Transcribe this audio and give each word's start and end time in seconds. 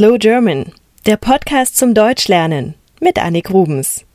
Slow 0.00 0.16
German, 0.16 0.72
der 1.04 1.18
Podcast 1.18 1.76
zum 1.76 1.92
Deutschlernen 1.92 2.74
mit 3.02 3.18
Annik 3.18 3.50
Rubens. 3.50 4.06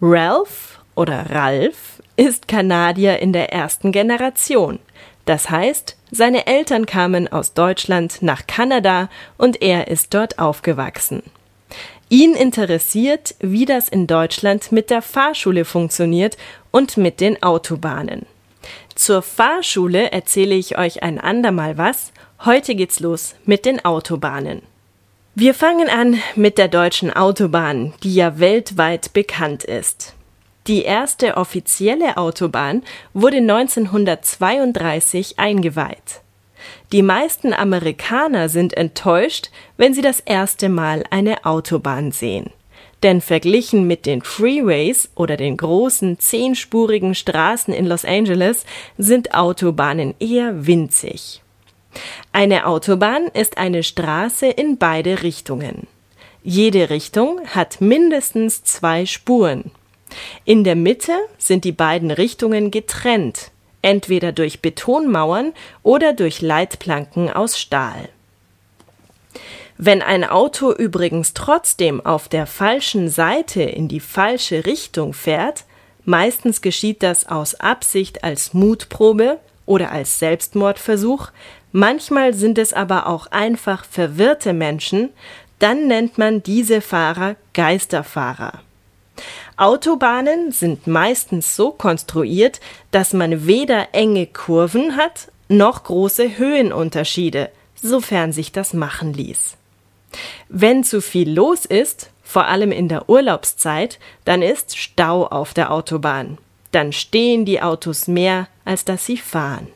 Ralph 0.00 0.78
oder 0.94 1.28
Ralph 1.28 2.00
ist 2.14 2.46
Kanadier 2.46 3.18
in 3.18 3.32
der 3.32 3.52
ersten 3.52 3.90
Generation. 3.90 4.78
Das 5.24 5.50
heißt, 5.50 5.96
seine 6.12 6.46
Eltern 6.46 6.86
kamen 6.86 7.26
aus 7.26 7.54
Deutschland 7.54 8.22
nach 8.22 8.46
Kanada 8.46 9.08
und 9.38 9.60
er 9.60 9.88
ist 9.88 10.14
dort 10.14 10.38
aufgewachsen. 10.38 11.24
Ihn 12.08 12.34
interessiert, 12.34 13.34
wie 13.40 13.64
das 13.64 13.88
in 13.88 14.06
Deutschland 14.06 14.70
mit 14.70 14.88
der 14.88 15.02
Fahrschule 15.02 15.64
funktioniert 15.64 16.36
und 16.70 16.96
mit 16.96 17.20
den 17.20 17.42
Autobahnen. 17.42 18.24
Zur 18.94 19.22
Fahrschule 19.22 20.12
erzähle 20.12 20.54
ich 20.54 20.78
euch 20.78 21.02
ein 21.02 21.18
andermal 21.18 21.76
was. 21.76 22.12
Heute 22.44 22.74
geht's 22.74 23.00
los 23.00 23.36
mit 23.46 23.64
den 23.64 23.82
Autobahnen. 23.86 24.60
Wir 25.34 25.54
fangen 25.54 25.88
an 25.88 26.18
mit 26.36 26.58
der 26.58 26.68
deutschen 26.68 27.10
Autobahn, 27.10 27.94
die 28.02 28.14
ja 28.14 28.38
weltweit 28.38 29.14
bekannt 29.14 29.64
ist. 29.64 30.12
Die 30.66 30.82
erste 30.82 31.38
offizielle 31.38 32.18
Autobahn 32.18 32.82
wurde 33.14 33.38
1932 33.38 35.38
eingeweiht. 35.38 36.20
Die 36.92 37.02
meisten 37.02 37.54
Amerikaner 37.54 38.50
sind 38.50 38.76
enttäuscht, 38.76 39.48
wenn 39.78 39.94
sie 39.94 40.02
das 40.02 40.20
erste 40.20 40.68
Mal 40.68 41.04
eine 41.10 41.46
Autobahn 41.46 42.12
sehen 42.12 42.50
denn 43.04 43.20
verglichen 43.20 43.86
mit 43.86 44.06
den 44.06 44.22
Freeways 44.22 45.10
oder 45.14 45.36
den 45.36 45.58
großen 45.58 46.18
zehnspurigen 46.18 47.14
Straßen 47.14 47.74
in 47.74 47.84
Los 47.84 48.06
Angeles 48.06 48.64
sind 48.96 49.34
Autobahnen 49.34 50.14
eher 50.18 50.66
winzig. 50.66 51.43
Eine 52.32 52.66
Autobahn 52.66 53.28
ist 53.28 53.58
eine 53.58 53.82
Straße 53.82 54.46
in 54.46 54.78
beide 54.78 55.22
Richtungen. 55.22 55.86
Jede 56.42 56.90
Richtung 56.90 57.40
hat 57.46 57.80
mindestens 57.80 58.64
zwei 58.64 59.06
Spuren. 59.06 59.70
In 60.44 60.64
der 60.64 60.76
Mitte 60.76 61.12
sind 61.38 61.64
die 61.64 61.72
beiden 61.72 62.10
Richtungen 62.10 62.70
getrennt, 62.70 63.50
entweder 63.82 64.32
durch 64.32 64.60
Betonmauern 64.60 65.52
oder 65.82 66.12
durch 66.12 66.42
Leitplanken 66.42 67.30
aus 67.30 67.58
Stahl. 67.58 68.08
Wenn 69.76 70.02
ein 70.02 70.24
Auto 70.24 70.72
übrigens 70.72 71.34
trotzdem 71.34 72.04
auf 72.04 72.28
der 72.28 72.46
falschen 72.46 73.08
Seite 73.08 73.62
in 73.62 73.88
die 73.88 74.00
falsche 74.00 74.66
Richtung 74.66 75.14
fährt, 75.14 75.64
meistens 76.04 76.62
geschieht 76.62 77.02
das 77.02 77.26
aus 77.26 77.54
Absicht 77.56 78.22
als 78.22 78.54
Mutprobe 78.54 79.40
oder 79.66 79.90
als 79.90 80.18
Selbstmordversuch, 80.18 81.30
manchmal 81.74 82.32
sind 82.32 82.56
es 82.56 82.72
aber 82.72 83.08
auch 83.08 83.26
einfach 83.26 83.84
verwirrte 83.84 84.52
Menschen, 84.52 85.10
dann 85.58 85.88
nennt 85.88 86.16
man 86.16 86.42
diese 86.42 86.80
Fahrer 86.80 87.36
Geisterfahrer. 87.52 88.60
Autobahnen 89.56 90.52
sind 90.52 90.86
meistens 90.86 91.56
so 91.56 91.70
konstruiert, 91.70 92.60
dass 92.90 93.12
man 93.12 93.46
weder 93.46 93.88
enge 93.92 94.26
Kurven 94.26 94.96
hat 94.96 95.28
noch 95.48 95.84
große 95.84 96.38
Höhenunterschiede, 96.38 97.50
sofern 97.74 98.32
sich 98.32 98.52
das 98.52 98.72
machen 98.72 99.12
ließ. 99.12 99.56
Wenn 100.48 100.84
zu 100.84 101.00
viel 101.00 101.30
los 101.30 101.64
ist, 101.66 102.10
vor 102.22 102.46
allem 102.46 102.72
in 102.72 102.88
der 102.88 103.08
Urlaubszeit, 103.08 103.98
dann 104.24 104.42
ist 104.42 104.76
Stau 104.76 105.26
auf 105.26 105.54
der 105.54 105.70
Autobahn. 105.70 106.38
Dann 106.72 106.92
stehen 106.92 107.44
die 107.44 107.60
Autos 107.62 108.08
mehr, 108.08 108.48
als 108.64 108.84
dass 108.84 109.06
sie 109.06 109.18
fahren. 109.18 109.68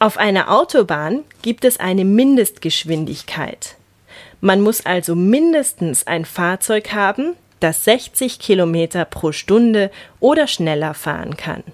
Auf 0.00 0.16
einer 0.16 0.50
Autobahn 0.56 1.24
gibt 1.42 1.64
es 1.64 1.80
eine 1.80 2.04
Mindestgeschwindigkeit. 2.04 3.74
Man 4.40 4.60
muss 4.60 4.86
also 4.86 5.16
mindestens 5.16 6.06
ein 6.06 6.24
Fahrzeug 6.24 6.92
haben, 6.92 7.34
das 7.58 7.82
60 7.84 8.38
Kilometer 8.38 9.04
pro 9.04 9.32
Stunde 9.32 9.90
oder 10.20 10.46
schneller 10.46 10.94
fahren 10.94 11.36
kann. 11.36 11.64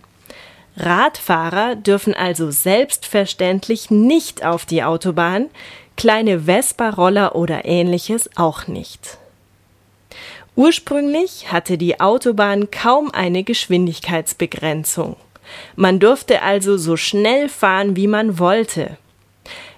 Radfahrer 0.78 1.76
dürfen 1.76 2.14
also 2.14 2.50
selbstverständlich 2.50 3.90
nicht 3.90 4.42
auf 4.42 4.64
die 4.64 4.82
Autobahn, 4.82 5.50
kleine 5.98 6.40
Vespa-Roller 6.40 7.36
oder 7.36 7.66
ähnliches 7.66 8.30
auch 8.36 8.66
nicht. 8.66 9.18
Ursprünglich 10.56 11.52
hatte 11.52 11.76
die 11.76 12.00
Autobahn 12.00 12.70
kaum 12.70 13.10
eine 13.10 13.44
Geschwindigkeitsbegrenzung. 13.44 15.16
Man 15.76 16.00
durfte 16.00 16.42
also 16.42 16.76
so 16.76 16.96
schnell 16.96 17.48
fahren, 17.48 17.96
wie 17.96 18.06
man 18.06 18.38
wollte. 18.38 18.96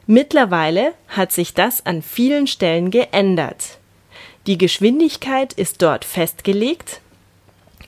Mittlerweile 0.07 0.95
hat 1.09 1.33
sich 1.33 1.55
das 1.55 1.85
an 1.85 2.03
vielen 2.03 2.47
Stellen 2.47 2.91
geändert. 2.91 3.79
Die 4.47 4.59
Geschwindigkeit 4.59 5.53
ist 5.53 5.83
dort 5.83 6.05
festgelegt 6.05 7.01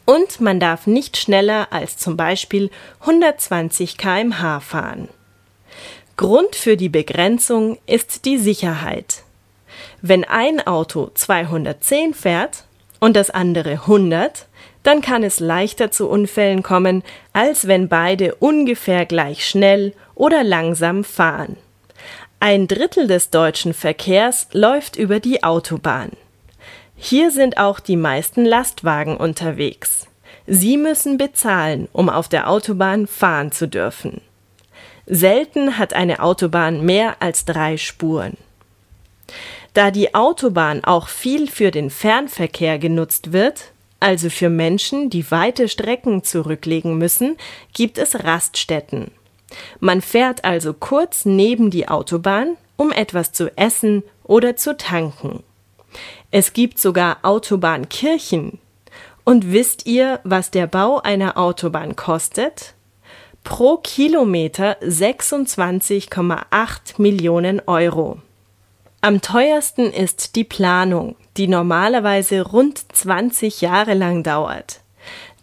und 0.04 0.40
man 0.40 0.58
darf 0.58 0.86
nicht 0.86 1.16
schneller 1.16 1.68
als 1.70 1.96
zum 1.96 2.16
Beispiel 2.16 2.70
120 3.00 3.96
kmh 3.96 4.60
fahren. 4.60 5.08
Grund 6.16 6.56
für 6.56 6.76
die 6.76 6.88
Begrenzung 6.88 7.78
ist 7.86 8.24
die 8.24 8.38
Sicherheit. 8.38 9.22
Wenn 10.02 10.24
ein 10.24 10.66
Auto 10.66 11.10
210 11.14 12.14
fährt 12.14 12.64
und 12.98 13.14
das 13.14 13.30
andere 13.30 13.72
100, 13.72 14.46
dann 14.88 15.02
kann 15.02 15.22
es 15.22 15.38
leichter 15.38 15.90
zu 15.90 16.08
Unfällen 16.08 16.62
kommen, 16.62 17.02
als 17.34 17.66
wenn 17.66 17.90
beide 17.90 18.34
ungefähr 18.36 19.04
gleich 19.04 19.46
schnell 19.46 19.92
oder 20.14 20.42
langsam 20.42 21.04
fahren. 21.04 21.58
Ein 22.40 22.68
Drittel 22.68 23.06
des 23.06 23.28
deutschen 23.28 23.74
Verkehrs 23.74 24.48
läuft 24.52 24.96
über 24.96 25.20
die 25.20 25.44
Autobahn. 25.44 26.12
Hier 26.96 27.30
sind 27.30 27.58
auch 27.58 27.80
die 27.80 27.98
meisten 27.98 28.46
Lastwagen 28.46 29.18
unterwegs. 29.18 30.06
Sie 30.46 30.78
müssen 30.78 31.18
bezahlen, 31.18 31.88
um 31.92 32.08
auf 32.08 32.30
der 32.30 32.48
Autobahn 32.48 33.06
fahren 33.06 33.52
zu 33.52 33.68
dürfen. 33.68 34.22
Selten 35.04 35.76
hat 35.76 35.92
eine 35.92 36.22
Autobahn 36.22 36.82
mehr 36.82 37.16
als 37.20 37.44
drei 37.44 37.76
Spuren. 37.76 38.38
Da 39.74 39.90
die 39.90 40.14
Autobahn 40.14 40.82
auch 40.82 41.08
viel 41.08 41.46
für 41.46 41.70
den 41.70 41.90
Fernverkehr 41.90 42.78
genutzt 42.78 43.34
wird, 43.34 43.72
also 44.00 44.30
für 44.30 44.50
Menschen, 44.50 45.10
die 45.10 45.30
weite 45.30 45.68
Strecken 45.68 46.22
zurücklegen 46.22 46.98
müssen, 46.98 47.36
gibt 47.72 47.98
es 47.98 48.24
Raststätten. 48.24 49.10
Man 49.80 50.02
fährt 50.02 50.44
also 50.44 50.74
kurz 50.74 51.24
neben 51.24 51.70
die 51.70 51.88
Autobahn, 51.88 52.56
um 52.76 52.92
etwas 52.92 53.32
zu 53.32 53.56
essen 53.56 54.02
oder 54.24 54.56
zu 54.56 54.76
tanken. 54.76 55.42
Es 56.30 56.52
gibt 56.52 56.78
sogar 56.78 57.18
Autobahnkirchen. 57.22 58.58
Und 59.24 59.52
wisst 59.52 59.86
ihr, 59.86 60.20
was 60.24 60.50
der 60.50 60.66
Bau 60.66 61.00
einer 61.00 61.36
Autobahn 61.36 61.96
kostet? 61.96 62.74
pro 63.48 63.78
Kilometer 63.78 64.76
26,8 64.82 67.00
Millionen 67.00 67.62
Euro. 67.66 68.20
Am 69.00 69.20
teuersten 69.20 69.92
ist 69.92 70.34
die 70.34 70.42
Planung, 70.42 71.14
die 71.36 71.46
normalerweise 71.46 72.42
rund 72.42 72.80
20 72.92 73.60
Jahre 73.60 73.94
lang 73.94 74.24
dauert. 74.24 74.80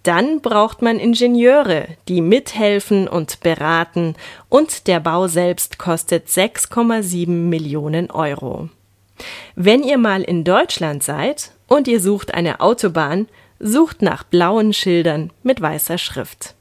Dann 0.03 0.41
braucht 0.41 0.81
man 0.81 0.99
Ingenieure, 0.99 1.88
die 2.09 2.19
mithelfen 2.19 3.07
und 3.07 3.39
beraten, 3.39 4.16
und 4.49 4.88
der 4.88 4.99
Bau 4.99 5.29
selbst 5.29 5.79
kostet 5.79 6.27
6,7 6.27 7.29
Millionen 7.29 8.11
Euro. 8.11 8.69
Wenn 9.55 9.84
ihr 9.84 9.97
mal 9.97 10.22
in 10.22 10.43
Deutschland 10.43 11.02
seid 11.02 11.52
und 11.67 11.87
ihr 11.87 12.02
sucht 12.02 12.34
eine 12.34 12.59
Autobahn, 12.59 13.29
sucht 13.59 14.02
nach 14.02 14.25
blauen 14.25 14.73
Schildern 14.73 15.31
mit 15.43 15.61
weißer 15.61 15.97
Schrift. 15.97 16.55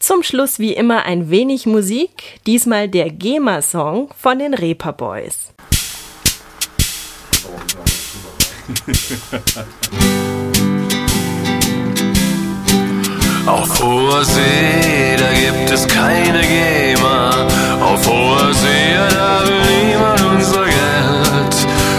Zum 0.00 0.24
Schluss 0.24 0.58
wie 0.58 0.72
immer 0.72 1.04
ein 1.04 1.30
wenig 1.30 1.66
Musik, 1.66 2.40
diesmal 2.44 2.88
der 2.88 3.08
GEMA-Song 3.08 4.12
von 4.18 4.40
den 4.40 4.52
Reaper 4.52 4.92
Boys. 4.92 5.52
Auf 13.46 13.82
hoher 13.82 14.24
See, 14.24 15.16
da 15.18 15.32
gibt 15.32 15.68
es 15.70 15.88
keine 15.88 16.40
GEMA. 16.42 17.48
Auf 17.80 18.06
hoher 18.06 18.54
See, 18.54 18.94
da 19.10 19.40
will 19.44 19.62
niemand 19.84 20.20
unser 20.22 20.64
Geld. 20.64 21.56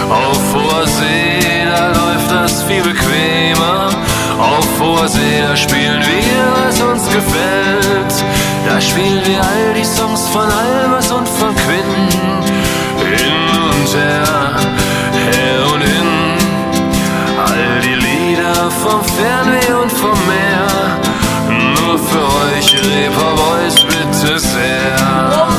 Auf 0.08 0.54
hoher 0.54 0.86
See, 0.86 1.66
da 1.66 1.88
läuft 1.88 2.30
das 2.30 2.62
viel 2.62 2.82
bequemer. 2.82 3.90
Auf 4.38 4.66
hoher 4.80 5.08
See, 5.08 5.42
da 5.46 5.54
spielen 5.54 6.00
wir, 6.00 6.66
was 6.66 6.80
uns 6.80 7.04
gefällt. 7.08 8.24
Da 8.66 8.80
spielen 8.80 9.20
wir 9.26 9.38
all 9.42 9.74
die 9.74 9.84
Songs 9.84 10.26
von 10.28 10.50
Albers 10.50 11.03
vom 18.84 19.02
Fernweh 19.02 19.72
und 19.82 19.90
vom 19.92 20.18
Meer. 20.26 21.00
Nur 21.48 21.98
für 21.98 22.26
euch, 22.44 22.74
Reaper 22.74 23.34
Boys, 23.34 23.76
bitte 23.84 24.38
sehr. 24.38 25.53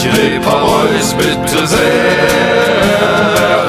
Euch, 0.00 0.18
Reeperbräus, 0.18 1.14
bitte 1.14 1.66
sehr. 1.66 1.80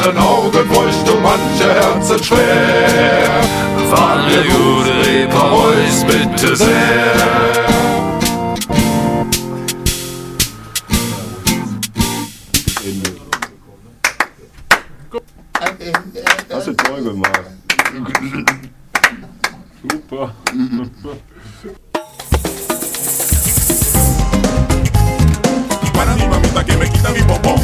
Wären 0.03 0.17
Augen 0.17 0.73
feucht 0.73 1.09
und 1.09 1.21
manche 1.23 1.73
Herzen 1.73 2.23
schwer. 2.23 3.41
Waren 3.91 4.29
wir 4.29 4.43
gute 4.43 5.07
Reeperbräus, 5.07 6.05
bitte 6.05 6.55
sehr. 6.55 6.69
Hast 16.53 16.67
du 16.67 16.73
toll 16.73 17.03
gemacht. 17.03 17.41
Super. 19.89 20.35
Mamita 26.53 26.63
que 26.63 26.77
me 26.77 26.85
quita 26.85 27.11
mi 27.11 27.19
popón. 27.21 27.59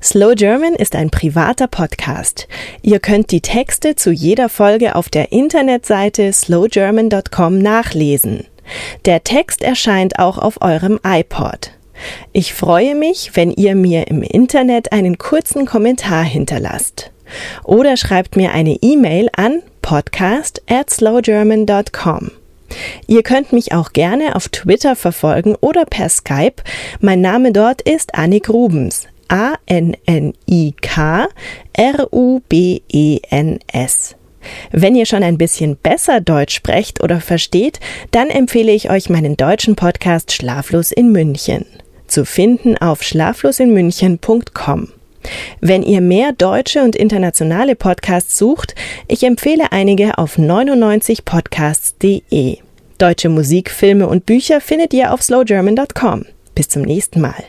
Slow 0.00 0.34
German 0.34 0.74
ist 0.74 0.96
ein 0.96 1.10
privater 1.10 1.66
Podcast. 1.66 2.48
Ihr 2.82 3.00
könnt 3.00 3.30
die 3.30 3.42
Texte 3.42 3.96
zu 3.96 4.10
jeder 4.10 4.48
Folge 4.48 4.96
auf 4.96 5.10
der 5.10 5.32
Internetseite 5.32 6.32
slowgerman.com 6.32 7.58
nachlesen. 7.58 8.46
Der 9.04 9.24
Text 9.24 9.62
erscheint 9.62 10.18
auch 10.18 10.38
auf 10.38 10.62
eurem 10.62 10.98
iPod. 11.04 11.72
Ich 12.32 12.54
freue 12.54 12.94
mich, 12.94 13.32
wenn 13.34 13.50
ihr 13.50 13.74
mir 13.74 14.06
im 14.08 14.22
Internet 14.22 14.92
einen 14.92 15.18
kurzen 15.18 15.66
Kommentar 15.66 16.24
hinterlasst. 16.24 17.10
Oder 17.64 17.96
schreibt 17.96 18.36
mir 18.36 18.52
eine 18.52 18.78
E-Mail 18.80 19.28
an 19.36 19.62
podcast 19.88 20.60
at 20.68 20.90
slowgerman.com. 20.90 22.30
Ihr 23.06 23.22
könnt 23.22 23.54
mich 23.54 23.72
auch 23.72 23.94
gerne 23.94 24.36
auf 24.36 24.50
Twitter 24.50 24.94
verfolgen 24.94 25.54
oder 25.62 25.86
per 25.86 26.10
Skype. 26.10 26.62
Mein 27.00 27.22
Name 27.22 27.52
dort 27.52 27.80
ist 27.80 28.14
Annik 28.14 28.50
Rubens. 28.50 29.06
A-N-N-I-K-R-U-B-E-N-S. 29.28 29.96
Wenn 34.72 34.94
ihr 34.94 35.06
schon 35.06 35.22
ein 35.22 35.38
bisschen 35.38 35.76
besser 35.76 36.20
Deutsch 36.20 36.54
sprecht 36.54 37.02
oder 37.02 37.22
versteht, 37.22 37.80
dann 38.10 38.28
empfehle 38.28 38.72
ich 38.72 38.90
euch 38.90 39.08
meinen 39.08 39.38
deutschen 39.38 39.74
Podcast 39.74 40.32
Schlaflos 40.32 40.92
in 40.92 41.12
München. 41.12 41.64
Zu 42.06 42.26
finden 42.26 42.76
auf 42.76 43.02
schlaflosinmünchen.com. 43.02 44.88
Wenn 45.60 45.82
ihr 45.82 46.00
mehr 46.00 46.32
deutsche 46.32 46.82
und 46.82 46.96
internationale 46.96 47.76
Podcasts 47.76 48.38
sucht, 48.38 48.74
ich 49.06 49.22
empfehle 49.22 49.72
einige 49.72 50.16
auf 50.18 50.38
99podcasts.de. 50.38 52.58
Deutsche 52.98 53.28
Musik, 53.28 53.70
Filme 53.70 54.08
und 54.08 54.26
Bücher 54.26 54.60
findet 54.60 54.92
ihr 54.92 55.12
auf 55.12 55.22
slowgerman.com. 55.22 56.24
Bis 56.54 56.68
zum 56.68 56.82
nächsten 56.82 57.20
Mal. 57.20 57.44